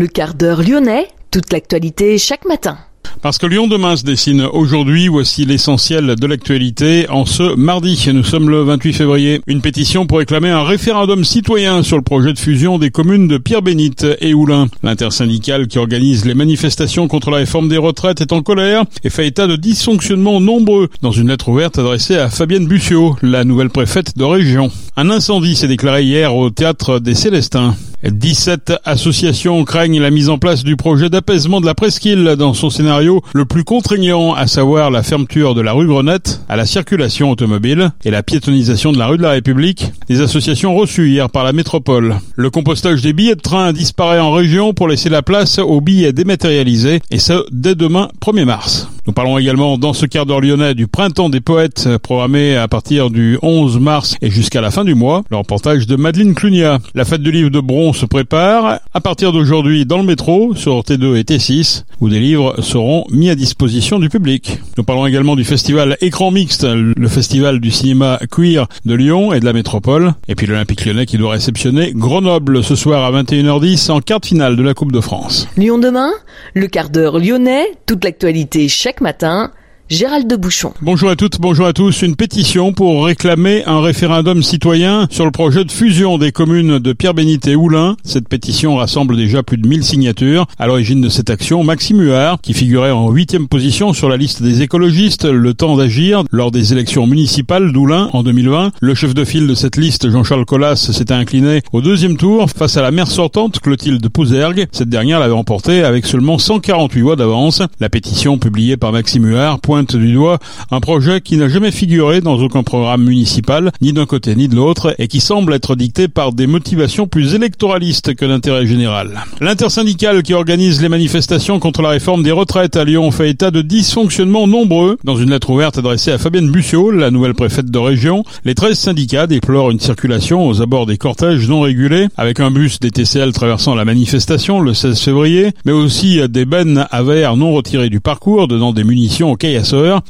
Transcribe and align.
Le 0.00 0.06
quart 0.06 0.32
d'heure 0.32 0.62
lyonnais, 0.62 1.08
toute 1.30 1.52
l'actualité 1.52 2.16
chaque 2.16 2.46
matin. 2.46 2.78
Parce 3.20 3.36
que 3.36 3.44
Lyon 3.44 3.66
demain 3.66 3.96
se 3.96 4.02
dessine 4.02 4.48
aujourd'hui, 4.50 5.08
voici 5.08 5.44
l'essentiel 5.44 6.16
de 6.16 6.26
l'actualité 6.26 7.06
en 7.10 7.26
ce 7.26 7.54
mardi. 7.54 8.02
Nous 8.10 8.24
sommes 8.24 8.48
le 8.48 8.62
28 8.62 8.94
février. 8.94 9.42
Une 9.46 9.60
pétition 9.60 10.06
pour 10.06 10.16
réclamer 10.16 10.48
un 10.48 10.62
référendum 10.62 11.22
citoyen 11.22 11.82
sur 11.82 11.98
le 11.98 12.02
projet 12.02 12.32
de 12.32 12.38
fusion 12.38 12.78
des 12.78 12.90
communes 12.90 13.28
de 13.28 13.36
Pierre-Bénite 13.36 14.06
et 14.22 14.32
Oulin. 14.32 14.68
L'intersyndicale 14.82 15.66
qui 15.66 15.76
organise 15.76 16.24
les 16.24 16.32
manifestations 16.32 17.06
contre 17.06 17.30
la 17.30 17.36
réforme 17.36 17.68
des 17.68 17.76
retraites 17.76 18.22
est 18.22 18.32
en 18.32 18.40
colère 18.40 18.84
et 19.04 19.10
fait 19.10 19.26
état 19.26 19.46
de 19.46 19.56
dysfonctionnements 19.56 20.40
nombreux 20.40 20.88
dans 21.02 21.12
une 21.12 21.28
lettre 21.28 21.50
ouverte 21.50 21.78
adressée 21.78 22.16
à 22.16 22.30
Fabienne 22.30 22.66
Bussiot, 22.66 23.16
la 23.20 23.44
nouvelle 23.44 23.68
préfète 23.68 24.16
de 24.16 24.24
région. 24.24 24.70
Un 24.96 25.10
incendie 25.10 25.56
s'est 25.56 25.68
déclaré 25.68 26.04
hier 26.04 26.34
au 26.34 26.48
théâtre 26.48 27.00
des 27.00 27.14
Célestins. 27.14 27.76
17 28.02 28.74
associations 28.84 29.64
craignent 29.64 30.00
la 30.00 30.10
mise 30.10 30.28
en 30.28 30.38
place 30.38 30.64
du 30.64 30.76
projet 30.76 31.10
d'apaisement 31.10 31.60
de 31.60 31.66
la 31.66 31.74
presqu'île 31.74 32.36
dans 32.38 32.54
son 32.54 32.70
scénario 32.70 33.22
le 33.34 33.44
plus 33.44 33.64
contraignant, 33.64 34.34
à 34.34 34.46
savoir 34.46 34.90
la 34.90 35.02
fermeture 35.02 35.54
de 35.54 35.60
la 35.60 35.72
rue 35.72 35.86
Grenette 35.86 36.40
à 36.48 36.56
la 36.56 36.64
circulation 36.64 37.30
automobile 37.30 37.90
et 38.04 38.10
la 38.10 38.22
piétonisation 38.22 38.92
de 38.92 38.98
la 38.98 39.06
rue 39.06 39.18
de 39.18 39.22
la 39.22 39.30
République, 39.30 39.92
des 40.08 40.20
associations 40.20 40.74
reçues 40.74 41.10
hier 41.10 41.28
par 41.28 41.44
la 41.44 41.52
métropole. 41.52 42.16
Le 42.36 42.50
compostage 42.50 43.02
des 43.02 43.12
billets 43.12 43.36
de 43.36 43.40
train 43.40 43.72
disparaît 43.72 44.20
en 44.20 44.32
région 44.32 44.72
pour 44.72 44.88
laisser 44.88 45.08
la 45.08 45.22
place 45.22 45.58
aux 45.58 45.80
billets 45.80 46.12
dématérialisés, 46.12 47.00
et 47.10 47.18
ce, 47.18 47.44
dès 47.52 47.74
demain 47.74 48.08
1er 48.22 48.44
mars. 48.44 48.88
Nous 49.06 49.12
parlons 49.12 49.38
également 49.38 49.78
dans 49.78 49.92
ce 49.92 50.06
quart 50.06 50.26
d'heure 50.26 50.40
lyonnais 50.40 50.74
du 50.74 50.86
printemps 50.86 51.30
des 51.30 51.40
poètes 51.40 51.88
programmé 51.98 52.56
à 52.56 52.68
partir 52.68 53.10
du 53.10 53.38
11 53.42 53.80
mars 53.80 54.16
et 54.20 54.30
jusqu'à 54.30 54.60
la 54.60 54.70
fin 54.70 54.84
du 54.84 54.94
mois. 54.94 55.22
Le 55.30 55.36
reportage 55.36 55.86
de 55.86 55.96
Madeleine 55.96 56.34
Clunia. 56.34 56.78
La 56.94 57.04
fête 57.04 57.22
du 57.22 57.32
livre 57.32 57.50
de 57.50 57.60
Bron 57.90 57.92
se 57.92 58.06
prépare 58.06 58.80
à 58.94 59.00
partir 59.00 59.32
d'aujourd'hui 59.32 59.84
dans 59.84 59.98
le 59.98 60.04
métro 60.04 60.54
sur 60.54 60.80
T2 60.80 61.16
et 61.16 61.22
T6 61.22 61.84
où 62.00 62.08
des 62.08 62.20
livres 62.20 62.60
seront 62.62 63.04
mis 63.10 63.30
à 63.30 63.34
disposition 63.34 63.98
du 63.98 64.08
public. 64.08 64.60
Nous 64.76 64.84
parlons 64.84 65.06
également 65.06 65.34
du 65.34 65.44
festival 65.44 65.96
Écran 66.00 66.30
Mixte, 66.30 66.64
le 66.64 67.08
festival 67.08 67.58
du 67.58 67.70
cinéma 67.70 68.20
queer 68.30 68.68
de 68.84 68.94
Lyon 68.94 69.32
et 69.32 69.40
de 69.40 69.44
la 69.44 69.52
métropole. 69.52 70.14
Et 70.28 70.34
puis 70.34 70.46
l'Olympique 70.46 70.84
lyonnais 70.84 71.06
qui 71.06 71.18
doit 71.18 71.32
réceptionner 71.32 71.92
Grenoble 71.92 72.62
ce 72.62 72.76
soir 72.76 73.04
à 73.04 73.22
21h10 73.22 73.90
en 73.90 74.00
quart 74.00 74.20
finale 74.22 74.56
de 74.56 74.62
la 74.62 74.74
Coupe 74.74 74.92
de 74.92 75.00
France. 75.00 75.48
Lyon 75.56 75.78
demain, 75.78 76.10
le 76.54 76.68
quart 76.68 76.90
d'heure 76.90 77.18
lyonnais, 77.18 77.64
toute 77.86 78.04
l'actualité 78.04 78.68
chaque 78.68 79.00
matin 79.00 79.50
Gérald 79.90 80.28
de 80.28 80.36
Bouchon. 80.36 80.72
Bonjour 80.82 81.10
à 81.10 81.16
toutes, 81.16 81.40
bonjour 81.40 81.66
à 81.66 81.72
tous. 81.72 82.02
Une 82.02 82.14
pétition 82.14 82.72
pour 82.72 83.06
réclamer 83.06 83.64
un 83.64 83.80
référendum 83.80 84.40
citoyen 84.40 85.08
sur 85.10 85.24
le 85.24 85.32
projet 85.32 85.64
de 85.64 85.72
fusion 85.72 86.16
des 86.16 86.30
communes 86.30 86.78
de 86.78 86.92
Pierre-Bénite 86.92 87.48
et 87.48 87.56
Oulin. 87.56 87.96
Cette 88.04 88.28
pétition 88.28 88.76
rassemble 88.76 89.16
déjà 89.16 89.42
plus 89.42 89.58
de 89.58 89.66
1000 89.66 89.82
signatures. 89.82 90.46
À 90.60 90.68
l'origine 90.68 91.00
de 91.00 91.08
cette 91.08 91.28
action, 91.28 91.64
Maxime 91.64 92.00
Huard, 92.02 92.40
qui 92.40 92.54
figurait 92.54 92.92
en 92.92 93.10
huitième 93.10 93.48
position 93.48 93.92
sur 93.92 94.08
la 94.08 94.16
liste 94.16 94.44
des 94.44 94.62
écologistes, 94.62 95.24
le 95.24 95.54
temps 95.54 95.76
d'agir 95.76 96.22
lors 96.30 96.52
des 96.52 96.72
élections 96.72 97.08
municipales 97.08 97.72
d'Oulin 97.72 98.10
en 98.12 98.22
2020. 98.22 98.70
Le 98.80 98.94
chef 98.94 99.12
de 99.12 99.24
file 99.24 99.48
de 99.48 99.54
cette 99.54 99.76
liste, 99.76 100.08
Jean-Charles 100.08 100.44
Collas, 100.44 100.76
s'était 100.76 101.14
incliné 101.14 101.62
au 101.72 101.80
deuxième 101.80 102.16
tour 102.16 102.48
face 102.48 102.76
à 102.76 102.82
la 102.82 102.92
maire 102.92 103.10
sortante, 103.10 103.58
Clotilde 103.58 104.08
Pouzergue. 104.08 104.68
Cette 104.70 104.88
dernière 104.88 105.18
l'avait 105.18 105.34
remporté 105.34 105.82
avec 105.82 106.06
seulement 106.06 106.38
148 106.38 107.00
voix 107.00 107.16
d'avance. 107.16 107.60
La 107.80 107.88
pétition 107.88 108.38
publiée 108.38 108.76
par 108.76 108.92
Maxime 108.92 109.26
Huard 109.26 109.58
du 109.82 110.12
doigt 110.12 110.38
un 110.70 110.80
projet 110.80 111.20
qui 111.20 111.36
n'a 111.36 111.48
jamais 111.48 111.70
figuré 111.70 112.20
dans 112.20 112.38
aucun 112.38 112.62
programme 112.62 113.04
municipal, 113.04 113.72
ni 113.80 113.92
d'un 113.92 114.06
côté 114.06 114.34
ni 114.34 114.48
de 114.48 114.56
l'autre, 114.56 114.94
et 114.98 115.08
qui 115.08 115.20
semble 115.20 115.52
être 115.52 115.74
dicté 115.74 116.08
par 116.08 116.32
des 116.32 116.46
motivations 116.46 117.06
plus 117.06 117.34
électoralistes 117.34 118.14
que 118.14 118.24
l'intérêt 118.24 118.66
général. 118.66 119.22
L'intersyndicale 119.40 120.22
qui 120.22 120.34
organise 120.34 120.80
les 120.82 120.88
manifestations 120.88 121.58
contre 121.58 121.82
la 121.82 121.90
réforme 121.90 122.22
des 122.22 122.32
retraites 122.32 122.76
à 122.76 122.84
Lyon 122.84 123.10
fait 123.10 123.30
état 123.30 123.50
de 123.50 123.62
dysfonctionnements 123.62 124.46
nombreux. 124.46 124.98
Dans 125.04 125.16
une 125.16 125.30
lettre 125.30 125.50
ouverte 125.50 125.78
adressée 125.78 126.12
à 126.12 126.18
Fabienne 126.18 126.50
Bussiot, 126.50 126.90
la 126.90 127.10
nouvelle 127.10 127.34
préfète 127.34 127.70
de 127.70 127.78
région, 127.78 128.24
les 128.44 128.54
13 128.54 128.78
syndicats 128.78 129.26
déplorent 129.26 129.70
une 129.70 129.80
circulation 129.80 130.46
aux 130.46 130.62
abords 130.62 130.86
des 130.86 130.98
cortèges 130.98 131.48
non 131.48 131.60
régulés, 131.60 132.08
avec 132.16 132.40
un 132.40 132.50
bus 132.50 132.80
des 132.80 132.90
TCL 132.90 133.32
traversant 133.32 133.74
la 133.74 133.84
manifestation 133.84 134.60
le 134.60 134.74
16 134.74 135.00
février, 135.00 135.52
mais 135.64 135.72
aussi 135.72 136.20
des 136.28 136.44
bennes 136.44 136.86
à 136.90 137.02
verre 137.02 137.36
non 137.36 137.52
retirées 137.52 137.90
du 137.90 138.00
parcours, 138.00 138.48
donnant 138.48 138.72
des 138.72 138.84
munitions 138.84 139.32
aux 139.32 139.36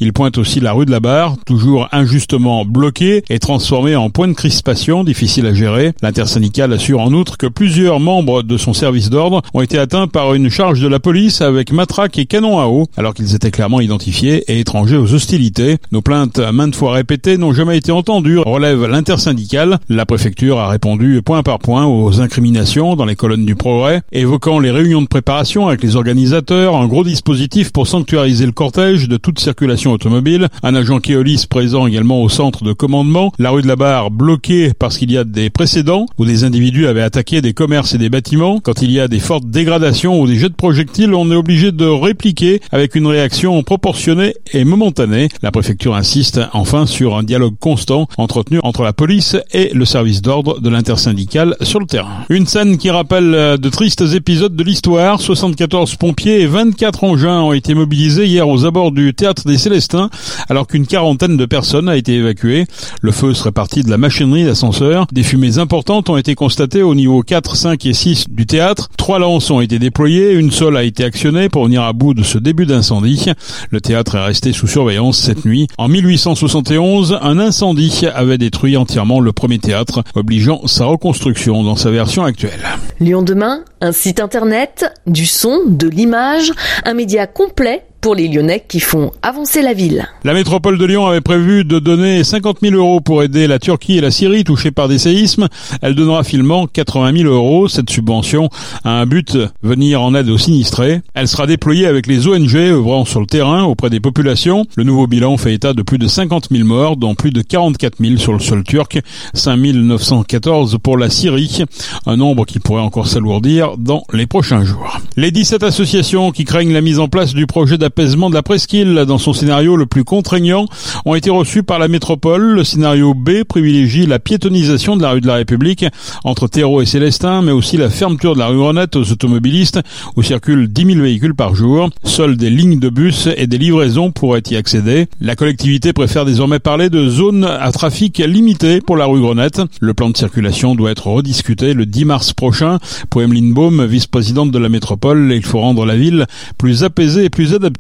il 0.01 0.13
pointe 0.13 0.39
aussi 0.39 0.61
la 0.61 0.73
rue 0.73 0.87
de 0.87 0.91
la 0.91 1.01
Barre, 1.01 1.37
toujours 1.45 1.89
injustement 1.93 2.65
bloquée 2.65 3.23
et 3.29 3.39
transformée 3.39 3.97
en 3.97 4.11
point 4.11 4.29
de 4.29 4.33
crispation 4.33 5.05
difficile 5.05 5.47
à 5.47 5.55
gérer. 5.55 5.93
L'intersyndicale 6.03 6.73
assure 6.73 7.01
en 7.01 7.13
outre 7.13 7.37
que 7.37 7.47
plusieurs 7.47 8.01
membres 8.01 8.43
de 8.43 8.57
son 8.57 8.73
service 8.73 9.11
d'ordre 9.11 9.43
ont 9.55 9.61
été 9.61 9.79
atteints 9.79 10.07
par 10.07 10.35
une 10.35 10.49
charge 10.49 10.81
de 10.81 10.89
la 10.89 11.01
police 11.01 11.41
avec 11.41 11.73
matraque 11.73 12.19
et 12.19 12.27
canon 12.27 12.59
à 12.59 12.67
eau, 12.67 12.87
alors 12.97 13.15
qu'ils 13.15 13.35
étaient 13.35 13.51
clairement 13.51 13.81
identifiés 13.81 14.45
et 14.49 14.61
étrangers 14.61 14.97
aux 14.97 15.15
hostilités. 15.15 15.79
Nos 15.93 16.03
plaintes 16.03 16.39
maintes 16.39 16.77
fois 16.77 16.93
répétées 16.93 17.37
n'ont 17.37 17.53
jamais 17.53 17.77
été 17.77 17.93
entendues, 17.93 18.39
relève 18.39 18.87
l'intersyndicale. 18.87 19.79
La 19.89 20.07
préfecture 20.07 20.59
a 20.59 20.69
répondu 20.69 21.21
point 21.23 21.43
par 21.43 21.59
point 21.59 21.87
aux 21.87 22.21
incriminations 22.21 22.97
dans 22.97 23.05
les 23.05 23.17
colonnes 23.17 23.47
du 23.47 23.57
progrès, 23.57 24.03
évoquant 24.13 24.59
les 24.59 24.71
réunions 24.71 25.03
de 25.03 25.07
préparation 25.07 25.69
avec 25.69 25.83
les 25.83 25.97
organisateurs, 25.97 26.77
un 26.77 26.87
gros 26.87 27.05
dispositif 27.05 27.73
pour 27.73 27.87
sanctuariser 27.87 28.47
le 28.47 28.53
cortège 28.53 29.09
de 29.09 29.17
toutes 29.17 29.41
circulation 29.51 29.91
automobile, 29.91 30.47
un 30.63 30.77
agent 30.77 31.01
Keolis 31.01 31.47
présent 31.51 31.89
également 31.89 32.23
au 32.23 32.29
centre 32.29 32.63
de 32.63 32.73
commandement, 32.73 33.33
la 33.37 33.51
rue 33.51 33.63
de 33.63 33.67
la 33.67 33.75
Barre 33.75 34.13
bloquée 34.13 34.71
parce 34.79 34.97
qu'il 34.97 35.11
y 35.11 35.19
a 35.19 35.25
des 35.25 35.51
précédents 35.51 36.07
où 36.19 36.25
des 36.25 36.45
individus 36.45 36.87
avaient 36.87 37.03
attaqué 37.03 37.41
des 37.41 37.53
commerces 37.53 37.95
et 37.95 37.99
des 37.99 38.11
bâtiments. 38.11 38.61
Quand 38.61 38.81
il 38.81 38.93
y 38.93 39.01
a 39.01 39.09
des 39.09 39.19
fortes 39.19 39.47
dégradations 39.47 40.21
ou 40.21 40.29
des 40.29 40.37
jets 40.37 40.51
de 40.51 40.55
projectiles, 40.55 41.15
on 41.15 41.33
est 41.33 41.35
obligé 41.35 41.73
de 41.73 41.85
répliquer 41.85 42.61
avec 42.71 42.95
une 42.95 43.09
réaction 43.09 43.61
proportionnée 43.65 44.35
et 44.53 44.63
momentanée. 44.63 45.29
La 45.43 45.51
préfecture 45.51 45.97
insiste 45.97 46.41
enfin 46.53 46.87
sur 46.87 47.17
un 47.17 47.25
dialogue 47.25 47.57
constant 47.59 48.07
entretenu 48.19 48.61
entre 48.63 48.85
la 48.85 48.93
police 48.93 49.37
et 49.53 49.73
le 49.75 49.85
service 49.85 50.23
d'ordre 50.23 50.61
de 50.61 50.71
l'intersyndicale 50.71 51.57
sur 51.63 51.81
le 51.81 51.87
terrain. 51.87 52.25
Une 52.29 52.47
scène 52.47 52.79
qui 52.79 52.91
rappelle 52.91 53.59
de 53.59 53.69
tristes 53.69 54.05
épisodes 54.15 54.55
de 54.55 54.63
l'histoire. 54.63 55.21
74 55.21 55.97
pompiers 55.97 56.41
et 56.41 56.47
24 56.47 57.03
engins 57.03 57.41
ont 57.41 57.53
été 57.53 57.75
mobilisés 57.75 58.27
hier 58.27 58.49
aux 58.49 58.65
abords 58.65 58.93
du 58.93 59.13
théâtre 59.13 59.40
des 59.45 59.59
Célestins, 59.59 60.11
alors 60.49 60.67
qu'une 60.67 60.87
quarantaine 60.87 61.37
de 61.37 61.47
personnes 61.47 61.89
a 61.89 61.97
été 61.97 62.15
évacuée. 62.15 62.67
Le 63.03 63.13
feu 63.13 63.35
serait 63.35 63.53
parti 63.53 63.83
de 63.83 63.91
la 63.91 63.99
machinerie 63.99 64.45
d'ascenseur. 64.45 65.07
Des 65.13 65.23
fumées 65.23 65.59
importantes 65.59 66.11
ont 66.11 66.17
été 66.17 66.35
constatées 66.35 66.83
au 66.83 66.95
niveau 66.95 67.23
4, 67.23 67.57
5 67.57 67.87
et 67.87 67.93
6 67.93 68.27
du 68.31 68.47
théâtre. 68.47 68.89
Trois 68.97 69.19
lances 69.19 69.51
ont 69.51 69.61
été 69.61 69.79
déployées, 69.79 70.33
une 70.33 70.51
seule 70.51 70.77
a 70.77 70.85
été 70.85 71.05
actionnée 71.05 71.49
pour 71.49 71.65
venir 71.65 71.83
à 71.83 71.93
bout 71.93 72.15
de 72.15 72.23
ce 72.23 72.39
début 72.39 72.67
d'incendie. 72.67 73.27
Le 73.71 73.81
théâtre 73.81 74.17
est 74.17 74.25
resté 74.25 74.53
sous 74.53 74.67
surveillance 74.67 75.19
cette 75.19 75.45
nuit. 75.45 75.69
En 75.79 75.89
1871, 75.89 77.19
un 77.21 77.39
incendie 77.39 78.07
avait 78.15 78.39
détruit 78.39 78.77
entièrement 78.77 79.21
le 79.21 79.33
premier 79.33 79.59
théâtre, 79.59 80.03
obligeant 80.15 80.67
sa 80.67 80.87
reconstruction 80.87 81.63
dans 81.63 81.77
sa 81.77 81.91
version 81.91 82.25
actuelle. 82.25 82.61
Lyon 83.01 83.23
demain, 83.23 83.65
un 83.81 83.93
site 83.93 84.21
internet, 84.21 84.93
du 85.07 85.27
son, 85.27 85.61
de 85.67 85.89
l'image, 85.89 86.53
un 86.85 86.95
média 86.95 87.27
complet 87.27 87.85
pour 88.01 88.15
les 88.15 88.29
Lyonnais 88.29 88.65
qui 88.67 88.81
font 88.81 89.13
avancer 89.23 89.63
la 89.63 89.75
ville. 89.75 90.09
La 90.25 90.35
métropole 90.35 90.79
de 90.79 90.85
Lyon 90.85 91.07
avait 91.07 91.21
prévu 91.21 91.65
de 91.65 91.79
donner 91.79 92.25
50 92.25 92.59
000 92.63 92.75
euros 92.75 93.01
pour 93.01 93.23
aider 93.23 93.47
la 93.47 93.59
Turquie 93.59 93.99
et 93.99 94.01
la 94.01 94.11
Syrie 94.11 94.45
touchées 94.45 94.71
par 94.71 94.89
des 94.89 94.99
séismes. 94.99 95.49
Elle 95.83 95.95
donnera 95.95 96.25
finalement 96.25 96.67
80 96.67 97.17
000 97.23 97.33
euros. 97.33 97.69
Cette 97.69 97.91
subvention 97.91 98.49
a 98.85 98.91
un 98.91 99.07
but, 99.07 99.37
venir 99.63 100.03
en 100.03 100.15
aide 100.15 100.29
aux 100.29 100.39
sinistrés. 100.39 101.01
Elle 101.15 101.29
sera 101.29 101.47
déployée 101.47 101.87
avec 101.87 102.07
les 102.07 102.27
ONG 102.27 102.57
œuvrant 102.57 103.05
sur 103.05 103.21
le 103.21 103.27
terrain 103.27 103.65
auprès 103.65 103.91
des 103.91 104.01
populations. 104.01 104.67
Le 104.77 104.85
nouveau 104.85 105.07
bilan 105.07 105.37
fait 105.37 105.55
état 105.55 105.73
de 105.73 105.83
plus 105.83 105.99
de 105.99 106.07
50 106.07 106.49
000 106.51 106.65
morts, 106.65 106.97
dont 106.97 107.15
plus 107.15 107.31
de 107.31 107.43
44 107.43 107.99
000 108.01 108.17
sur 108.17 108.33
le 108.33 108.39
sol 108.39 108.65
turc, 108.65 109.01
5 109.35 109.57
914 109.57 110.79
pour 110.83 110.97
la 110.97 111.11
Syrie, 111.11 111.65
un 112.07 112.17
nombre 112.17 112.45
qui 112.45 112.59
pourrait 112.59 112.83
encore 112.83 113.07
s'alourdir 113.07 113.77
dans 113.79 114.05
les 114.13 114.27
prochains 114.27 114.65
jours. 114.65 114.99
Les 115.17 115.31
17 115.31 115.63
associations 115.63 116.31
qui 116.31 116.45
craignent 116.45 116.73
la 116.73 116.81
mise 116.81 116.99
en 116.99 117.09
place 117.09 117.35
du 117.35 117.47
projet 117.47 117.79
apaisement 117.91 118.31
de 118.31 118.35
la 118.37 118.45
presqu'île 118.45 119.05
dans 119.05 119.19
son 119.19 119.33
scénario 119.33 119.75
le 119.75 119.85
plus 119.85 120.05
contraignant 120.05 120.67
ont 121.05 121.17
été 121.17 121.29
reçus 121.29 121.65
par 121.65 121.81
la 121.81 121.89
métropole. 121.89 122.55
Le 122.55 122.63
scénario 122.63 123.15
B 123.15 123.43
privilégie 123.43 124.07
la 124.07 124.21
piétonisation 124.21 124.97
de 124.97 125.03
la 125.03 125.11
rue 125.11 125.21
de 125.21 125.27
la 125.27 125.35
République 125.35 125.85
entre 126.23 126.47
Terreau 126.47 126.83
et 126.83 126.87
Célestin, 126.87 127.43
mais 127.43 127.51
aussi 127.51 127.77
la 127.77 127.91
fermeture 127.91 128.35
de 128.35 128.39
la 128.39 128.47
rue 128.47 128.61
Renette 128.61 128.95
aux 128.95 129.11
automobilistes 129.11 129.81
où 130.15 130.23
circulent 130.23 130.69
10 130.69 130.87
000 130.87 131.01
véhicules 131.01 131.35
par 131.35 131.57
jour. 131.57 131.91
Seules 132.05 132.37
des 132.37 132.49
lignes 132.49 132.79
de 132.79 132.91
bus 132.91 133.29
et 133.37 133.49
des 133.49 133.59
livraisons 133.59 134.13
pourraient 134.13 134.45
y 134.49 134.55
accéder. 134.55 135.09
La 135.21 135.35
collectivité 135.35 135.93
préfère 135.93 136.25
désormais 136.25 136.61
parler 136.61 136.91
de 136.91 137.09
zones 137.09 137.45
à 137.45 137.73
trafic 137.73 138.19
limité 138.19 138.81
pour 138.81 138.97
la 138.97 139.07
rue 139.07 139.21
Grenette. 139.21 139.63
Le 139.81 139.95
plan 139.95 140.11
de 140.11 140.17
circulation 140.17 140.77
doit 140.77 140.93
être 140.93 141.09
rediscuté 141.09 141.75
le 141.75 141.87
10 141.87 142.05
mars 142.05 142.33
prochain. 142.35 142.79
Pour 143.11 143.23
Emeline 143.23 143.53
Baum, 143.53 143.85
vice-présidente 143.85 144.53
de 144.53 144.59
la 144.61 144.69
métropole, 144.69 145.33
il 145.35 145.45
faut 145.45 145.59
rendre 145.59 145.85
la 145.85 145.97
ville 145.97 146.27
plus 146.57 146.85
apaisée 146.85 147.25
et 147.25 147.31
plus 147.31 147.53
adaptée 147.53 147.80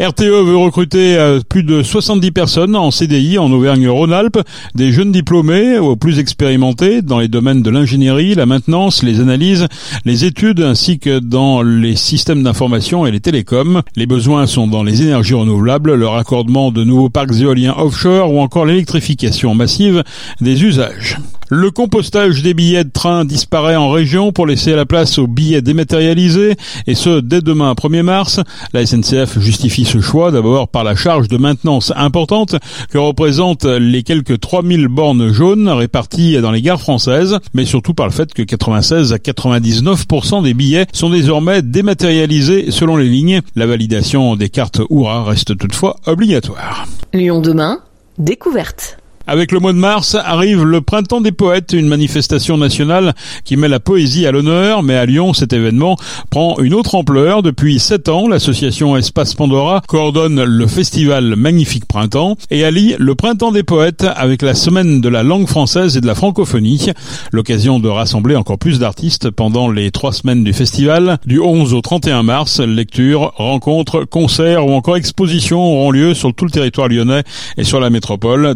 RTE 0.00 0.22
veut 0.22 0.56
recruter 0.56 1.16
euh, 1.16 1.40
plus 1.40 1.64
de 1.64 1.82
70 1.82 2.30
personnes 2.30 2.76
en 2.76 2.90
CDI 2.90 3.38
en 3.38 3.50
Auvergne-Rhône-Alpes, 3.50 4.38
des 4.74 4.92
jeunes 4.92 5.10
diplômés 5.10 5.78
aux 5.78 5.96
plus 5.96 6.20
expérimentés 6.20 7.02
dans 7.02 7.18
les 7.18 7.28
domaines 7.28 7.62
de 7.62 7.70
l'ingénierie, 7.70 8.34
la 8.34 8.46
maintenance, 8.46 9.02
les 9.02 9.20
analyses, 9.20 9.66
les 10.04 10.24
études 10.24 10.60
ainsi 10.60 10.98
que 11.00 11.18
dans 11.18 11.62
les 11.62 11.96
systèmes 11.96 12.42
d'information 12.42 13.06
et 13.06 13.10
les 13.10 13.20
télécoms. 13.20 13.82
Les 13.96 14.06
besoins 14.06 14.46
sont 14.46 14.68
dans 14.68 14.84
les 14.84 15.02
énergies 15.02 15.34
renouvelables, 15.34 15.94
le 15.94 16.06
raccordement 16.06 16.70
de 16.70 16.84
nouveaux 16.84 17.10
parcs 17.10 17.40
éoliens 17.40 17.74
offshore 17.76 18.32
ou 18.32 18.40
encore 18.40 18.66
l'électrification 18.66 19.54
massive 19.54 20.04
des 20.40 20.62
usages. 20.62 21.18
Le 21.50 21.70
compostage 21.70 22.42
des 22.42 22.52
billets 22.52 22.84
de 22.84 22.90
train 22.90 23.24
disparaît 23.24 23.76
en 23.76 23.90
région 23.90 24.32
pour 24.32 24.46
laisser 24.46 24.74
la 24.74 24.84
place 24.84 25.18
aux 25.18 25.26
billets 25.26 25.62
dématérialisés, 25.62 26.56
et 26.86 26.94
ce 26.94 27.20
dès 27.20 27.40
demain 27.40 27.72
1er 27.72 28.02
mars. 28.02 28.40
La 28.74 28.84
SNCF 28.84 29.38
justifie 29.38 29.86
ce 29.86 30.00
choix 30.00 30.30
d'abord 30.30 30.68
par 30.68 30.84
la 30.84 30.94
charge 30.94 31.28
de 31.28 31.38
maintenance 31.38 31.90
importante 31.96 32.56
que 32.90 32.98
représentent 32.98 33.64
les 33.64 34.02
quelques 34.02 34.38
3000 34.38 34.88
bornes 34.88 35.32
jaunes 35.32 35.68
réparties 35.70 36.38
dans 36.40 36.50
les 36.50 36.60
gares 36.60 36.82
françaises, 36.82 37.38
mais 37.54 37.64
surtout 37.64 37.94
par 37.94 38.06
le 38.06 38.12
fait 38.12 38.34
que 38.34 38.42
96 38.42 39.14
à 39.14 39.16
99% 39.16 40.42
des 40.42 40.52
billets 40.52 40.86
sont 40.92 41.08
désormais 41.08 41.62
dématérialisés 41.62 42.70
selon 42.70 42.98
les 42.98 43.08
lignes. 43.08 43.40
La 43.56 43.64
validation 43.64 44.36
des 44.36 44.50
cartes 44.50 44.82
Oura 44.90 45.24
reste 45.24 45.56
toutefois 45.56 45.96
obligatoire. 46.04 46.86
Lyon 47.14 47.40
demain, 47.40 47.78
découverte. 48.18 48.98
Avec 49.30 49.52
le 49.52 49.60
mois 49.60 49.74
de 49.74 49.78
mars 49.78 50.14
arrive 50.14 50.64
le 50.64 50.80
printemps 50.80 51.20
des 51.20 51.32
poètes, 51.32 51.74
une 51.74 51.86
manifestation 51.86 52.56
nationale 52.56 53.12
qui 53.44 53.58
met 53.58 53.68
la 53.68 53.78
poésie 53.78 54.26
à 54.26 54.32
l'honneur, 54.32 54.82
mais 54.82 54.94
à 54.94 55.04
Lyon, 55.04 55.34
cet 55.34 55.52
événement 55.52 55.96
prend 56.30 56.58
une 56.60 56.72
autre 56.72 56.94
ampleur. 56.94 57.42
Depuis 57.42 57.78
sept 57.78 58.08
ans, 58.08 58.26
l'association 58.26 58.96
Espace 58.96 59.34
Pandora 59.34 59.82
coordonne 59.86 60.42
le 60.42 60.66
festival 60.66 61.36
Magnifique 61.36 61.84
Printemps 61.84 62.38
et 62.50 62.64
allie 62.64 62.94
le 62.98 63.14
printemps 63.14 63.52
des 63.52 63.64
poètes 63.64 64.06
avec 64.16 64.40
la 64.40 64.54
semaine 64.54 65.02
de 65.02 65.10
la 65.10 65.22
langue 65.22 65.46
française 65.46 65.98
et 65.98 66.00
de 66.00 66.06
la 66.06 66.14
francophonie. 66.14 66.86
L'occasion 67.30 67.80
de 67.80 67.88
rassembler 67.90 68.34
encore 68.34 68.58
plus 68.58 68.78
d'artistes 68.78 69.28
pendant 69.28 69.70
les 69.70 69.90
trois 69.90 70.12
semaines 70.12 70.42
du 70.42 70.54
festival. 70.54 71.18
Du 71.26 71.38
11 71.38 71.74
au 71.74 71.82
31 71.82 72.22
mars, 72.22 72.60
lectures, 72.60 73.34
rencontres, 73.36 74.04
concerts 74.04 74.66
ou 74.66 74.70
encore 74.70 74.96
expositions 74.96 75.60
auront 75.60 75.90
lieu 75.90 76.14
sur 76.14 76.32
tout 76.32 76.46
le 76.46 76.50
territoire 76.50 76.88
lyonnais 76.88 77.24
et 77.58 77.64
sur 77.64 77.78
la 77.78 77.90
métropole. 77.90 78.54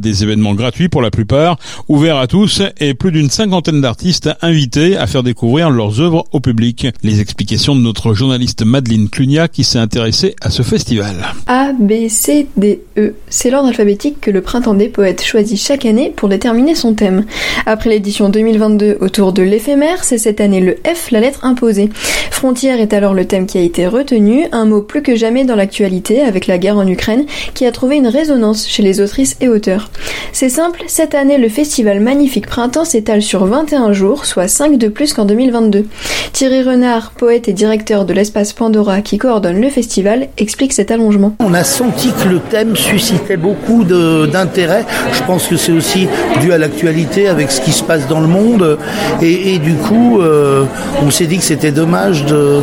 Gratuit 0.62 0.88
pour 0.88 1.02
la 1.02 1.10
plupart, 1.10 1.58
ouvert 1.88 2.18
à 2.18 2.28
tous 2.28 2.62
et 2.78 2.94
plus 2.94 3.10
d'une 3.10 3.30
cinquantaine 3.30 3.80
d'artistes 3.80 4.30
invités 4.42 4.96
à 4.96 5.08
faire 5.08 5.24
découvrir 5.24 5.70
leurs 5.70 6.00
œuvres 6.00 6.24
au 6.30 6.38
public. 6.38 6.86
Les 7.02 7.20
explications 7.20 7.74
de 7.74 7.80
notre 7.80 8.14
journaliste 8.14 8.64
Madeleine 8.64 9.08
Clunia 9.08 9.48
qui 9.48 9.64
s'est 9.64 9.80
intéressée 9.80 10.36
à 10.40 10.50
ce 10.50 10.62
festival. 10.62 11.16
A, 11.48 11.72
B, 11.72 12.08
C, 12.08 12.46
D, 12.56 12.80
E. 12.96 13.14
C'est 13.28 13.50
l'ordre 13.50 13.70
alphabétique 13.70 14.20
que 14.20 14.30
le 14.30 14.40
Printemps 14.40 14.74
des 14.74 14.88
Poètes 14.88 15.24
choisit 15.24 15.58
chaque 15.58 15.84
année 15.84 16.12
pour 16.14 16.28
déterminer 16.28 16.76
son 16.76 16.94
thème. 16.94 17.24
Après 17.66 17.90
l'édition 17.90 18.28
2022 18.28 18.98
autour 19.00 19.32
de 19.32 19.42
l'éphémère, 19.42 20.04
c'est 20.04 20.18
cette 20.18 20.40
année 20.40 20.60
le 20.60 20.76
F, 20.86 21.10
la 21.10 21.18
lettre 21.18 21.44
imposée. 21.44 21.90
Frontière 22.30 22.80
est 22.80 22.92
alors 22.92 23.14
le 23.14 23.24
thème 23.24 23.46
qui 23.46 23.58
a 23.58 23.62
été 23.62 23.88
retenu, 23.88 24.46
un 24.52 24.66
mot 24.66 24.82
plus 24.82 25.02
que 25.02 25.16
jamais 25.16 25.44
dans 25.44 25.56
l'actualité 25.56 26.22
avec 26.22 26.46
la 26.46 26.58
guerre 26.58 26.76
en 26.76 26.86
Ukraine 26.86 27.26
qui 27.54 27.66
a 27.66 27.72
trouvé 27.72 27.96
une 27.96 28.06
résonance 28.06 28.68
chez 28.68 28.84
les 28.84 29.00
autrices 29.00 29.36
et 29.40 29.48
auteurs. 29.48 29.90
C'est 30.30 30.48
simple, 30.48 30.84
cette 30.86 31.14
année 31.14 31.38
le 31.38 31.48
festival 31.48 32.00
Magnifique 32.00 32.46
Printemps 32.46 32.84
s'étale 32.84 33.22
sur 33.22 33.44
21 33.44 33.92
jours, 33.92 34.24
soit 34.24 34.48
5 34.48 34.78
de 34.78 34.88
plus 34.88 35.12
qu'en 35.12 35.24
2022. 35.24 35.86
Thierry 36.32 36.62
Renard, 36.62 37.10
poète 37.10 37.48
et 37.48 37.52
directeur 37.52 38.04
de 38.04 38.12
l'espace 38.12 38.52
Pandora 38.52 39.00
qui 39.02 39.18
coordonne 39.18 39.60
le 39.60 39.68
festival, 39.68 40.28
explique 40.38 40.72
cet 40.72 40.90
allongement. 40.90 41.34
On 41.40 41.54
a 41.54 41.64
senti 41.64 42.10
que 42.12 42.28
le 42.28 42.38
thème 42.38 42.76
suscitait 42.76 43.36
beaucoup 43.36 43.84
d'intérêt. 43.84 44.84
Je 45.12 45.22
pense 45.24 45.46
que 45.46 45.56
c'est 45.56 45.72
aussi 45.72 46.08
dû 46.40 46.52
à 46.52 46.58
l'actualité 46.58 47.28
avec 47.28 47.50
ce 47.50 47.60
qui 47.60 47.72
se 47.72 47.82
passe 47.82 48.08
dans 48.08 48.20
le 48.20 48.26
monde. 48.26 48.78
Et, 49.20 49.58
du 49.58 49.74
coup, 49.74 50.20
euh, 50.20 50.64
on 51.04 51.10
s'est 51.10 51.26
dit 51.26 51.38
que 51.38 51.44
c'était 51.44 51.70
dommage 51.72 52.24
de, 52.24 52.62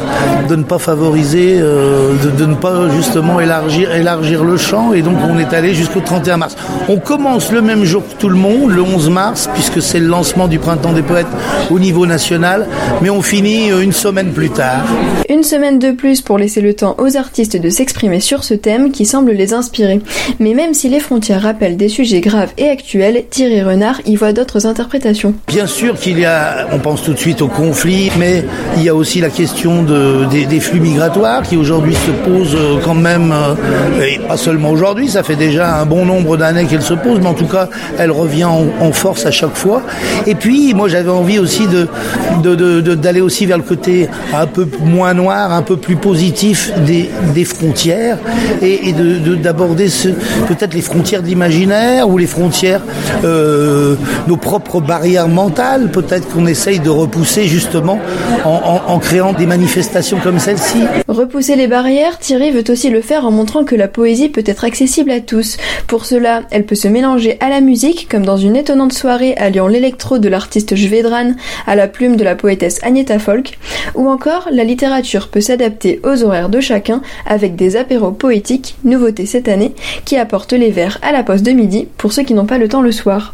ne 0.49 0.63
pas 0.63 0.79
favoriser, 0.79 1.57
euh, 1.59 2.13
de, 2.23 2.29
de, 2.31 2.45
ne 2.45 2.55
pas 2.55 2.89
justement 2.89 3.39
élargir, 3.39 3.93
élargir 3.93 4.43
le 4.43 4.57
champ. 4.57 4.93
Et 4.93 5.01
donc 5.01 5.17
on 5.23 5.37
est 5.37 5.53
allé 5.53 5.73
jusqu'au 5.73 6.01
31 6.01 6.37
mars. 6.37 6.55
On 6.87 6.97
commence 6.97 7.48
le 7.51 7.61
même 7.61 7.83
jour 7.83 8.03
que 8.07 8.19
tout 8.19 8.29
le 8.29 8.35
monde, 8.35 8.71
le 8.71 8.81
11 8.81 9.09
mars, 9.09 9.49
puisque 9.53 9.81
c'est 9.81 9.99
le 9.99 10.07
lancement 10.07 10.47
du 10.47 10.59
Printemps 10.59 10.93
des 10.93 11.01
Poètes 11.01 11.27
au 11.69 11.79
niveau 11.79 12.05
national, 12.05 12.67
mais 13.01 13.09
on 13.09 13.21
finit 13.21 13.71
euh, 13.71 13.81
une 13.81 13.91
semaine 13.91 14.31
plus 14.31 14.49
tard. 14.49 14.83
Une 15.29 15.43
semaine 15.43 15.79
de 15.79 15.91
plus 15.91 16.21
pour 16.21 16.37
laisser 16.37 16.61
le 16.61 16.73
temps 16.73 16.95
aux 16.97 17.17
artistes 17.17 17.57
de 17.57 17.69
s'exprimer 17.69 18.19
sur 18.19 18.43
ce 18.43 18.53
thème 18.53 18.91
qui 18.91 19.05
semble 19.05 19.31
les 19.31 19.53
inspirer. 19.53 20.01
Mais 20.39 20.53
même 20.53 20.73
si 20.73 20.89
les 20.89 20.99
frontières 20.99 21.41
rappellent 21.41 21.77
des 21.77 21.89
sujets 21.89 22.21
graves 22.21 22.51
et 22.57 22.69
actuels, 22.69 23.23
Thierry 23.29 23.61
Renard 23.61 24.01
y 24.05 24.15
voit 24.15 24.33
d'autres 24.33 24.65
interprétations. 24.65 25.33
Bien 25.47 25.67
sûr 25.67 25.99
qu'il 25.99 26.19
y 26.19 26.25
a, 26.25 26.67
on 26.71 26.79
pense 26.79 27.03
tout 27.03 27.13
de 27.13 27.19
suite 27.19 27.41
au 27.41 27.47
conflit, 27.47 28.11
mais 28.17 28.43
il 28.77 28.83
y 28.83 28.89
a 28.89 28.95
aussi 28.95 29.21
la 29.21 29.29
question 29.29 29.83
de, 29.83 30.25
des, 30.25 30.59
flux 30.59 30.79
migratoires 30.79 31.43
qui 31.43 31.57
aujourd'hui 31.57 31.95
se 31.95 32.11
posent 32.29 32.55
euh, 32.55 32.79
quand 32.83 32.95
même, 32.95 33.31
euh, 33.31 34.01
et 34.01 34.19
pas 34.19 34.37
seulement 34.37 34.71
aujourd'hui, 34.71 35.09
ça 35.09 35.23
fait 35.23 35.35
déjà 35.35 35.77
un 35.77 35.85
bon 35.85 36.05
nombre 36.05 36.37
d'années 36.37 36.65
qu'elle 36.65 36.81
se 36.81 36.93
pose, 36.93 37.19
mais 37.21 37.27
en 37.27 37.33
tout 37.39 37.47
cas 37.47 37.69
elle 37.97 38.11
revient 38.11 38.45
en, 38.45 38.91
force 38.91 39.25
à 39.25 39.31
chaque 39.31 39.55
fois. 39.55 39.81
Et 40.25 40.35
puis, 40.35 40.73
moi, 40.73 40.87
j'avais 40.87 41.09
envie 41.09 41.39
aussi 41.39 41.67
de, 41.67 41.87
d'aller 42.95 43.21
aussi 43.21 43.45
vers 43.45 43.57
le 43.57 43.63
côté 43.63 44.09
un 44.33 44.47
peu 44.47 44.67
moins 44.83 45.13
noir, 45.13 45.53
un 45.53 45.61
peu 45.61 45.77
plus 45.77 45.95
positif 45.95 46.71
des, 46.85 47.09
des 47.33 47.45
frontières 47.45 48.17
et, 48.61 48.91
de, 48.93 49.35
d'aborder 49.35 49.87
peut-être 50.47 50.73
les 50.73 50.81
frontières 50.81 51.21
de 51.21 51.27
l'imaginaire 51.27 52.09
ou 52.09 52.17
les 52.17 52.27
frontières, 52.27 52.81
euh, 53.23 53.95
nos 54.27 54.37
propres 54.37 54.81
barrières 54.81 55.27
mentales, 55.27 55.89
peut-être 55.91 56.27
qu'on 56.27 56.47
essaye 56.47 56.79
de 56.79 56.89
repousser 56.89 57.45
justement 57.45 57.99
en, 58.43 58.81
en 58.87 58.99
créant 58.99 59.33
des 59.33 59.45
manifestations 59.45 60.19
comme 60.21 60.39
celle-ci. 60.39 60.79
Repousser 61.07 61.55
les 61.55 61.67
barrières, 61.67 62.17
Thierry 62.19 62.51
veut 62.51 62.63
aussi 62.69 62.89
le 62.89 63.01
faire 63.01 63.25
en 63.25 63.31
montrant 63.31 63.63
que 63.63 63.75
la 63.75 63.87
poésie 63.87 64.29
peut 64.29 64.43
être 64.45 64.65
accessible 64.65 65.11
à 65.11 65.19
tous. 65.19 65.57
Pour 65.87 66.05
cela, 66.05 66.41
elle 66.51 66.65
peut 66.65 66.75
se 66.75 66.87
mélanger 66.87 67.18
à 67.39 67.49
la 67.49 67.59
musique, 67.59 68.07
comme 68.09 68.25
dans 68.25 68.37
une 68.37 68.55
étonnante 68.55 68.93
soirée 68.93 69.35
alliant 69.35 69.67
l'électro 69.67 70.19
de 70.19 70.29
l'artiste 70.29 70.75
Jvedran 70.75 71.33
à 71.67 71.75
la 71.75 71.87
plume 71.87 72.15
de 72.15 72.23
la 72.23 72.35
poétesse 72.35 72.79
Agneta 72.81 73.19
Folk, 73.19 73.59
ou 73.95 74.09
encore 74.09 74.47
la 74.51 74.63
littérature 74.63 75.27
peut 75.27 75.41
s'adapter 75.41 75.99
aux 76.03 76.23
horaires 76.23 76.49
de 76.49 76.61
chacun 76.61 77.01
avec 77.25 77.55
des 77.55 77.75
apéros 77.75 78.11
poétiques, 78.11 78.75
nouveauté 78.85 79.25
cette 79.25 79.49
année, 79.49 79.73
qui 80.05 80.15
apportent 80.15 80.53
les 80.53 80.71
vers 80.71 80.97
à 81.01 81.11
la 81.11 81.23
pause 81.23 81.43
de 81.43 81.51
midi 81.51 81.87
pour 81.97 82.13
ceux 82.13 82.23
qui 82.23 82.33
n'ont 82.33 82.45
pas 82.45 82.57
le 82.57 82.69
temps 82.69 82.81
le 82.81 82.93
soir. 82.93 83.33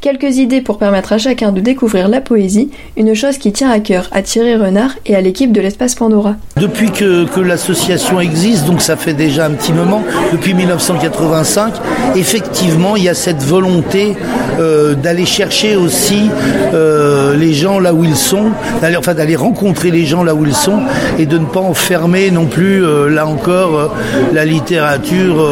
Quelques 0.00 0.38
idées 0.38 0.62
pour 0.62 0.78
permettre 0.78 1.12
à 1.12 1.18
chacun 1.18 1.52
de 1.52 1.60
découvrir 1.60 2.08
la 2.08 2.22
poésie, 2.22 2.70
une 2.96 3.14
chose 3.14 3.36
qui 3.36 3.52
tient 3.52 3.70
à 3.70 3.80
cœur 3.80 4.08
à 4.12 4.22
Thierry 4.22 4.56
Renard 4.56 4.94
et 5.04 5.14
à 5.14 5.20
l'équipe 5.20 5.52
de 5.52 5.60
l'espace 5.60 5.94
Pandora. 5.94 6.36
Depuis 6.56 6.90
que, 6.90 7.26
que 7.26 7.40
l'association 7.40 8.18
existe, 8.18 8.64
donc 8.64 8.80
ça 8.80 8.96
fait 8.96 9.14
déjà 9.14 9.44
un 9.44 9.50
petit 9.50 9.74
moment, 9.74 10.02
depuis 10.32 10.54
1985, 10.54 11.74
effectivement 12.14 12.96
il 12.96 13.04
y 13.04 13.08
a 13.10 13.14
cette 13.26 13.42
volonté 13.42 14.14
euh, 14.60 14.94
d'aller 14.94 15.26
chercher 15.26 15.74
aussi 15.74 16.30
euh, 16.72 17.34
les 17.34 17.54
gens 17.54 17.80
là 17.80 17.92
où 17.92 18.04
ils 18.04 18.14
sont, 18.14 18.52
d'aller 18.80 18.96
enfin 18.96 19.16
rencontrer 19.36 19.90
les 19.90 20.04
gens 20.04 20.22
là 20.22 20.32
où 20.32 20.46
ils 20.46 20.54
sont 20.54 20.78
et 21.18 21.26
de 21.26 21.36
ne 21.36 21.44
pas 21.44 21.58
enfermer 21.58 22.30
non 22.30 22.46
plus 22.46 22.84
euh, 22.84 23.08
là 23.10 23.26
encore 23.26 23.92
la 24.32 24.44
littérature 24.44 25.44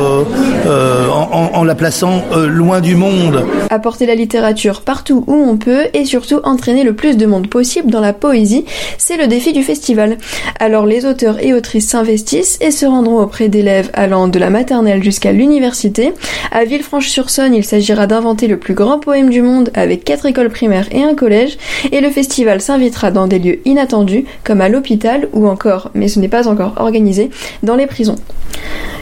en, 0.67 1.51
en, 1.53 1.65
la 1.65 1.75
plaçant 1.75 2.23
loin 2.47 2.81
du 2.81 2.95
monde. 2.95 3.45
Apporter 3.71 4.07
la 4.07 4.15
littérature 4.15 4.83
partout 4.83 5.25
où 5.27 5.35
on 5.35 5.57
peut 5.57 5.87
et 5.95 6.05
surtout 6.05 6.41
entraîner 6.45 6.85
le 6.85 6.95
plus 6.95 7.17
de 7.17 7.27
monde 7.27 7.49
possible 7.49 7.91
dans 7.91 8.01
la 8.01 8.13
poésie, 8.13 8.65
c'est 8.99 9.17
le 9.17 9.27
défi 9.27 9.53
du 9.53 9.65
festival. 9.65 10.17
Alors 10.61 10.87
les 10.87 11.07
auteurs 11.07 11.43
et 11.45 11.53
autrices 11.55 11.89
s'investissent 11.89 12.59
et 12.61 12.71
se 12.71 12.87
rendront 12.87 13.19
auprès 13.19 13.49
d'élèves 13.49 13.91
allant 13.95 14.29
de 14.29 14.39
la 14.39 14.51
maternelle 14.51 15.03
jusqu'à 15.03 15.33
l'université. 15.33 16.13
À 16.53 16.65
Villefranche-sur-Saône, 16.65 17.55
il 17.65 17.67
s'agira 17.67 18.07
d'inventer 18.07 18.47
le 18.47 18.59
plus 18.59 18.75
grand 18.75 18.99
poème 18.99 19.31
du 19.31 19.41
monde 19.41 19.71
avec 19.73 20.05
quatre 20.05 20.27
écoles 20.27 20.51
primaires 20.51 20.87
et 20.93 21.03
un 21.03 21.15
collège, 21.15 21.57
et 21.93 22.03
le 22.03 22.11
festival 22.11 22.61
s'invitera 22.61 23.11
dans 23.11 23.27
des 23.27 23.39
lieux 23.39 23.61
inattendus, 23.65 24.27
comme 24.45 24.61
à 24.61 24.69
l'hôpital 24.69 25.29
ou 25.33 25.49
encore, 25.49 25.91
mais 25.95 26.09
ce 26.09 26.21
n'est 26.21 26.29
pas 26.29 26.47
encore 26.47 26.75
organisé, 26.77 27.31
dans 27.63 27.75
les 27.75 27.87
prisons. 27.87 28.17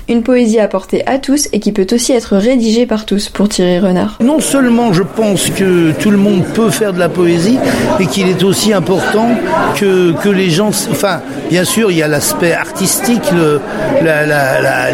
Une 0.08 0.22
poésie 0.22 0.58
à 0.58 0.68
portée 0.68 1.06
à 1.06 1.18
tous 1.18 1.48
et 1.52 1.60
qui 1.60 1.72
peut 1.72 1.86
aussi 1.92 2.12
être 2.12 2.36
rédigée 2.36 2.86
par 2.86 3.06
tous 3.06 3.28
pour 3.28 3.48
Thierry 3.48 3.78
Renard. 3.78 4.18
Non 4.20 4.40
seulement 4.40 4.92
je 4.92 5.02
pense 5.02 5.48
que 5.50 5.92
tout 5.92 6.10
le 6.10 6.16
monde 6.16 6.42
peut 6.54 6.70
faire 6.70 6.92
de 6.92 6.98
la 6.98 7.08
poésie, 7.08 7.58
mais 7.98 8.06
qu'il 8.06 8.28
est 8.28 8.42
aussi 8.42 8.72
important 8.72 9.28
que, 9.76 10.12
que 10.20 10.28
les 10.28 10.50
gens... 10.50 10.68
Enfin, 10.68 11.20
bien 11.50 11.64
sûr, 11.64 11.90
il 11.90 11.98
y 11.98 12.02
a 12.02 12.08
l'aspect 12.08 12.52
artistique, 12.52 13.22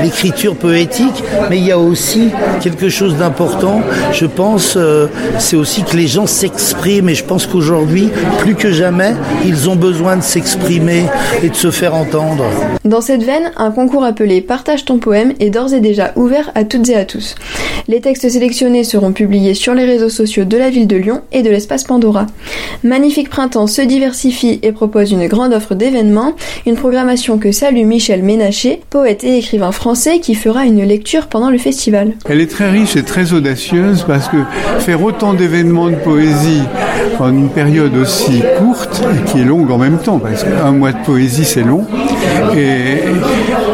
l'écriture 0.02 0.54
poétique, 0.56 1.24
mais 1.48 1.58
il 1.58 1.64
y 1.64 1.72
a 1.72 1.78
aussi 1.78 2.28
quelque 2.60 2.88
chose 2.88 3.16
d'important. 3.16 3.80
Je 4.12 4.26
pense, 4.26 4.74
euh, 4.76 5.06
c'est 5.38 5.56
aussi 5.56 5.82
que 5.84 5.96
les 5.96 6.06
gens 6.06 6.26
s'expriment 6.26 7.08
et 7.08 7.14
je 7.14 7.24
pense 7.24 7.46
qu'aujourd'hui, 7.46 8.10
plus 8.40 8.54
que 8.54 8.70
jamais, 8.70 9.14
ils 9.44 9.68
ont 9.68 9.76
besoin 9.76 10.16
de 10.16 10.22
s'exprimer 10.22 11.04
et 11.42 11.48
de 11.48 11.54
se 11.54 11.70
faire 11.70 11.94
entendre. 11.94 12.44
Dans 12.84 13.00
cette 13.00 13.22
veine, 13.22 13.50
un 13.56 13.70
concours 13.70 14.04
appelé 14.04 14.40
Partage 14.40 14.84
ton 14.84 14.97
poème 14.98 15.34
est 15.40 15.50
d'ores 15.50 15.72
et 15.72 15.80
déjà 15.80 16.12
ouvert 16.16 16.50
à 16.54 16.64
toutes 16.64 16.88
et 16.88 16.96
à 16.96 17.04
tous. 17.04 17.34
Les 17.88 18.00
textes 18.00 18.28
sélectionnés 18.28 18.84
seront 18.84 19.12
publiés 19.12 19.54
sur 19.54 19.74
les 19.74 19.84
réseaux 19.84 20.08
sociaux 20.08 20.44
de 20.44 20.56
la 20.56 20.70
ville 20.70 20.86
de 20.86 20.96
Lyon 20.96 21.22
et 21.32 21.42
de 21.42 21.50
l'espace 21.50 21.84
Pandora. 21.84 22.26
Magnifique 22.84 23.30
Printemps 23.30 23.66
se 23.66 23.82
diversifie 23.82 24.58
et 24.62 24.72
propose 24.72 25.12
une 25.12 25.26
grande 25.26 25.52
offre 25.52 25.74
d'événements, 25.74 26.34
une 26.66 26.76
programmation 26.76 27.38
que 27.38 27.52
salue 27.52 27.84
Michel 27.84 28.22
Ménaché, 28.22 28.80
poète 28.90 29.24
et 29.24 29.38
écrivain 29.38 29.72
français 29.72 30.20
qui 30.20 30.34
fera 30.34 30.64
une 30.64 30.84
lecture 30.84 31.28
pendant 31.28 31.50
le 31.50 31.58
festival. 31.58 32.12
Elle 32.28 32.40
est 32.40 32.50
très 32.50 32.70
riche 32.70 32.96
et 32.96 33.02
très 33.02 33.32
audacieuse 33.32 34.04
parce 34.06 34.28
que 34.28 34.38
faire 34.80 35.02
autant 35.02 35.34
d'événements 35.34 35.88
de 35.88 35.96
poésie 35.96 36.62
en 37.20 37.30
une 37.30 37.48
période 37.48 37.96
aussi 37.96 38.42
courte 38.58 39.02
et 39.12 39.30
qui 39.30 39.40
est 39.40 39.44
longue 39.44 39.70
en 39.70 39.78
même 39.78 39.98
temps, 39.98 40.18
parce 40.18 40.44
qu'un 40.44 40.72
mois 40.72 40.92
de 40.92 41.04
poésie 41.04 41.44
c'est 41.44 41.62
long, 41.62 41.84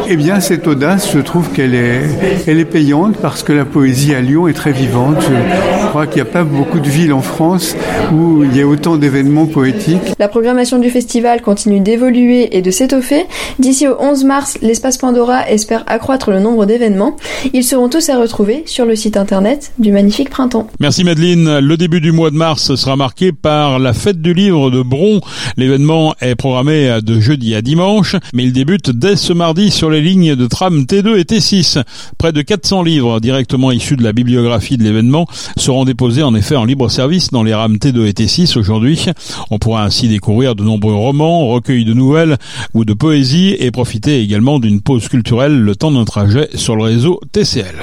eh 0.07 0.17
bien 0.17 0.39
cette 0.39 0.67
audace, 0.67 1.11
je 1.13 1.19
trouve 1.19 1.51
qu'elle 1.51 1.73
est, 1.73 2.01
elle 2.47 2.59
est 2.59 2.65
payante 2.65 3.17
parce 3.17 3.43
que 3.43 3.53
la 3.53 3.65
poésie 3.65 4.13
à 4.13 4.21
Lyon 4.21 4.47
est 4.47 4.53
très 4.53 4.71
vivante. 4.71 5.17
Je 5.21 5.87
crois 5.87 6.05
qu'il 6.05 6.21
n'y 6.21 6.29
a 6.29 6.31
pas 6.31 6.43
beaucoup 6.43 6.79
de 6.79 6.87
villes 6.87 7.13
en 7.13 7.21
France 7.21 7.75
où 8.13 8.43
il 8.43 8.55
y 8.55 8.61
a 8.61 8.67
autant 8.67 8.97
d'événements 8.97 9.47
poétiques. 9.47 10.13
La 10.19 10.27
programmation 10.27 10.77
du 10.77 10.89
festival 10.89 11.41
continue 11.41 11.79
d'évoluer 11.79 12.55
et 12.55 12.61
de 12.61 12.69
s'étoffer. 12.71 13.25
D'ici 13.57 13.87
au 13.87 13.95
11 13.99 14.25
mars, 14.25 14.57
l'espace 14.61 14.97
Pandora 14.97 15.49
espère 15.49 15.83
accroître 15.87 16.29
le 16.29 16.39
nombre 16.39 16.65
d'événements. 16.65 17.15
Ils 17.53 17.63
seront 17.63 17.89
tous 17.89 18.09
à 18.09 18.17
retrouver 18.19 18.63
sur 18.65 18.85
le 18.85 18.95
site 18.95 19.17
internet 19.17 19.71
du 19.79 19.91
Magnifique 19.91 20.29
Printemps. 20.29 20.67
Merci 20.79 21.03
Madeleine. 21.03 21.59
Le 21.59 21.77
début 21.77 22.01
du 22.01 22.11
mois 22.11 22.29
de 22.29 22.35
mars 22.35 22.75
sera 22.75 22.95
marqué 22.95 23.31
par 23.31 23.79
la 23.79 23.93
fête 23.93 24.21
du 24.21 24.33
livre 24.33 24.69
de 24.69 24.81
Bron. 24.81 25.21
L'événement 25.57 26.13
est 26.21 26.35
programmé 26.35 26.99
de 27.01 27.19
jeudi 27.19 27.55
à 27.55 27.61
dimanche, 27.61 28.15
mais 28.33 28.43
il 28.43 28.53
débute 28.53 28.91
dès 28.91 29.15
ce 29.15 29.33
mardi 29.33 29.71
sur 29.71 29.89
les 29.95 30.01
lignes 30.01 30.35
de 30.35 30.47
tram 30.47 30.83
T2 30.83 31.17
et 31.17 31.23
T6. 31.23 31.81
Près 32.17 32.33
de 32.33 32.41
400 32.41 32.83
livres 32.83 33.19
directement 33.19 33.71
issus 33.71 33.95
de 33.95 34.03
la 34.03 34.11
bibliographie 34.11 34.77
de 34.77 34.83
l'événement 34.83 35.25
seront 35.57 35.85
déposés 35.85 36.23
en 36.23 36.35
effet 36.35 36.55
en 36.55 36.65
libre 36.65 36.89
service 36.89 37.31
dans 37.31 37.43
les 37.43 37.53
rames 37.53 37.77
T2 37.77 38.05
et 38.05 38.11
T6 38.11 38.57
aujourd'hui. 38.57 39.05
On 39.51 39.57
pourra 39.57 39.83
ainsi 39.83 40.07
découvrir 40.07 40.55
de 40.55 40.63
nombreux 40.63 40.95
romans, 40.95 41.47
recueils 41.47 41.85
de 41.85 41.93
nouvelles 41.93 42.37
ou 42.73 42.83
de 42.83 42.93
poésie 42.93 43.55
et 43.57 43.71
profiter 43.71 44.21
également 44.21 44.59
d'une 44.59 44.81
pause 44.81 45.07
culturelle 45.07 45.57
le 45.57 45.75
temps 45.75 45.91
d'un 45.91 46.05
trajet 46.05 46.49
sur 46.55 46.75
le 46.75 46.83
réseau 46.83 47.21
TCL. 47.31 47.75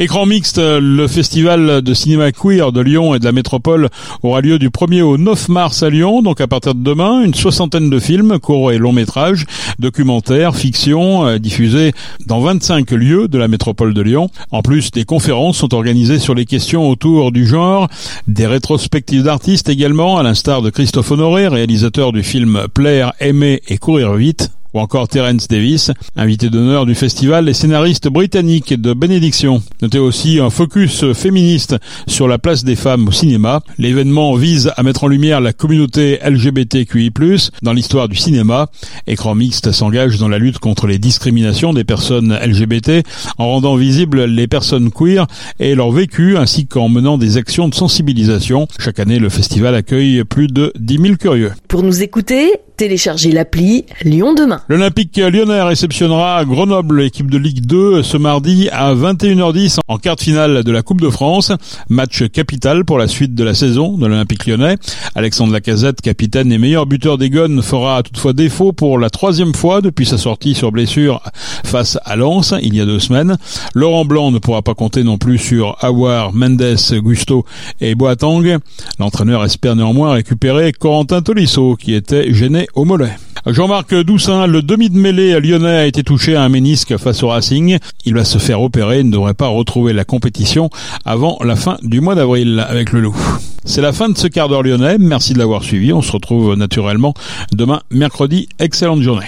Écran 0.00 0.26
mixte, 0.26 0.58
le 0.58 1.08
festival 1.08 1.82
de 1.82 1.92
cinéma 1.92 2.30
queer 2.30 2.70
de 2.70 2.80
Lyon 2.80 3.16
et 3.16 3.18
de 3.18 3.24
la 3.24 3.32
métropole 3.32 3.88
aura 4.22 4.40
lieu 4.40 4.60
du 4.60 4.70
1er 4.70 5.02
au 5.02 5.18
9 5.18 5.48
mars 5.48 5.82
à 5.82 5.90
Lyon, 5.90 6.22
donc 6.22 6.40
à 6.40 6.46
partir 6.46 6.76
de 6.76 6.84
demain, 6.84 7.24
une 7.24 7.34
soixantaine 7.34 7.90
de 7.90 7.98
films, 7.98 8.38
courts 8.38 8.70
et 8.70 8.78
longs 8.78 8.92
métrages, 8.92 9.44
documentaires, 9.80 10.54
fiction, 10.54 11.26
euh, 11.26 11.38
diffusés 11.38 11.90
dans 12.26 12.38
25 12.38 12.92
lieux 12.92 13.26
de 13.26 13.38
la 13.38 13.48
métropole 13.48 13.92
de 13.92 14.00
Lyon. 14.00 14.30
En 14.52 14.62
plus, 14.62 14.92
des 14.92 15.04
conférences 15.04 15.56
sont 15.56 15.74
organisées 15.74 16.20
sur 16.20 16.36
les 16.36 16.44
questions 16.44 16.88
autour 16.88 17.32
du 17.32 17.44
genre, 17.44 17.88
des 18.28 18.46
rétrospectives 18.46 19.24
d'artistes 19.24 19.68
également, 19.68 20.16
à 20.16 20.22
l'instar 20.22 20.62
de 20.62 20.70
Christophe 20.70 21.10
Honoré, 21.10 21.48
réalisateur 21.48 22.12
du 22.12 22.22
film 22.22 22.68
Plaire, 22.72 23.14
aimer 23.18 23.62
et 23.66 23.78
courir 23.78 24.14
vite 24.14 24.52
ou 24.74 24.80
encore 24.80 25.08
Terence 25.08 25.48
Davis, 25.48 25.90
invité 26.16 26.50
d'honneur 26.50 26.86
du 26.86 26.94
festival, 26.94 27.48
et 27.48 27.54
scénariste 27.54 28.08
britannique 28.08 28.80
de 28.80 28.92
bénédiction. 28.92 29.62
Notez 29.82 29.98
aussi 29.98 30.40
un 30.40 30.50
focus 30.50 31.12
féministe 31.12 31.76
sur 32.06 32.28
la 32.28 32.38
place 32.38 32.64
des 32.64 32.76
femmes 32.76 33.08
au 33.08 33.12
cinéma. 33.12 33.62
L'événement 33.78 34.34
vise 34.34 34.72
à 34.76 34.82
mettre 34.82 35.04
en 35.04 35.08
lumière 35.08 35.40
la 35.40 35.52
communauté 35.52 36.18
LGBTQI+, 36.24 37.12
dans 37.62 37.72
l'histoire 37.72 38.08
du 38.08 38.16
cinéma. 38.16 38.68
Écran 39.06 39.34
mixte 39.34 39.72
s'engage 39.72 40.18
dans 40.18 40.28
la 40.28 40.38
lutte 40.38 40.58
contre 40.58 40.86
les 40.86 40.98
discriminations 40.98 41.72
des 41.72 41.84
personnes 41.84 42.38
LGBT 42.44 43.04
en 43.38 43.48
rendant 43.48 43.76
visibles 43.76 44.24
les 44.24 44.46
personnes 44.46 44.90
queer 44.90 45.26
et 45.58 45.74
leur 45.74 45.90
vécu 45.90 46.36
ainsi 46.36 46.66
qu'en 46.66 46.88
menant 46.88 47.18
des 47.18 47.36
actions 47.36 47.68
de 47.68 47.74
sensibilisation. 47.74 48.68
Chaque 48.78 48.98
année, 48.98 49.18
le 49.18 49.28
festival 49.28 49.74
accueille 49.74 50.24
plus 50.24 50.48
de 50.48 50.72
10 50.78 50.98
000 50.98 51.16
curieux. 51.16 51.52
Pour 51.68 51.82
nous 51.82 52.02
écouter, 52.02 52.52
téléchargez 52.76 53.32
l'appli 53.32 53.84
Lyon 54.02 54.34
demain. 54.34 54.62
L'Olympique 54.70 55.16
lyonnais 55.16 55.62
réceptionnera 55.62 56.44
Grenoble, 56.44 57.00
équipe 57.00 57.30
de 57.30 57.38
Ligue 57.38 57.64
2, 57.64 58.02
ce 58.02 58.18
mardi 58.18 58.68
à 58.70 58.94
21h10 58.94 59.78
en 59.88 59.96
quart 59.96 60.16
de 60.16 60.20
finale 60.20 60.62
de 60.62 60.70
la 60.70 60.82
Coupe 60.82 61.00
de 61.00 61.08
France. 61.08 61.52
Match 61.88 62.24
capital 62.28 62.84
pour 62.84 62.98
la 62.98 63.08
suite 63.08 63.34
de 63.34 63.44
la 63.44 63.54
saison 63.54 63.96
de 63.96 64.06
l'Olympique 64.06 64.46
lyonnais. 64.46 64.76
Alexandre 65.14 65.54
Lacazette, 65.54 66.02
capitaine 66.02 66.52
et 66.52 66.58
meilleur 66.58 66.84
buteur 66.84 67.16
des 67.16 67.30
Gones, 67.30 67.62
fera 67.62 68.02
toutefois 68.02 68.34
défaut 68.34 68.74
pour 68.74 68.98
la 68.98 69.08
troisième 69.08 69.54
fois 69.54 69.80
depuis 69.80 70.04
sa 70.04 70.18
sortie 70.18 70.54
sur 70.54 70.70
blessure 70.70 71.22
face 71.64 71.98
à 72.04 72.16
Lens 72.16 72.52
il 72.60 72.76
y 72.76 72.82
a 72.82 72.84
deux 72.84 73.00
semaines. 73.00 73.38
Laurent 73.74 74.04
Blanc 74.04 74.30
ne 74.32 74.38
pourra 74.38 74.60
pas 74.60 74.74
compter 74.74 75.02
non 75.02 75.16
plus 75.16 75.38
sur 75.38 75.82
Awar, 75.82 76.34
Mendes, 76.34 76.76
Gusto 76.92 77.46
et 77.80 77.94
Boateng. 77.94 78.58
L'entraîneur 78.98 79.44
espère 79.44 79.76
néanmoins 79.76 80.12
récupérer 80.12 80.72
Corentin 80.72 81.22
Tolisso 81.22 81.74
qui 81.76 81.94
était 81.94 82.34
gêné 82.34 82.66
au 82.74 82.84
mollet. 82.84 83.16
Jean-Marc 83.46 83.94
Doussin, 83.94 84.46
le 84.46 84.62
demi 84.62 84.90
de 84.90 84.98
mêlée 84.98 85.40
lyonnais 85.40 85.76
a 85.76 85.86
été 85.86 86.02
touché 86.02 86.36
à 86.36 86.42
un 86.42 86.48
ménisque 86.48 86.96
face 86.96 87.22
au 87.22 87.28
Racing. 87.28 87.78
Il 88.04 88.14
va 88.14 88.24
se 88.24 88.38
faire 88.38 88.60
opérer 88.60 89.00
et 89.00 89.04
ne 89.04 89.12
devrait 89.12 89.34
pas 89.34 89.48
retrouver 89.48 89.92
la 89.92 90.04
compétition 90.04 90.70
avant 91.04 91.38
la 91.44 91.56
fin 91.56 91.78
du 91.82 92.00
mois 92.00 92.14
d'avril 92.14 92.64
avec 92.68 92.92
le 92.92 93.00
loup. 93.00 93.16
C'est 93.64 93.82
la 93.82 93.92
fin 93.92 94.08
de 94.08 94.16
ce 94.16 94.26
quart 94.26 94.48
d'heure 94.48 94.62
lyonnais. 94.62 94.96
Merci 94.98 95.32
de 95.34 95.38
l'avoir 95.38 95.62
suivi. 95.62 95.92
On 95.92 96.02
se 96.02 96.12
retrouve 96.12 96.54
naturellement 96.54 97.14
demain 97.52 97.80
mercredi. 97.90 98.48
Excellente 98.58 99.02
journée. 99.02 99.26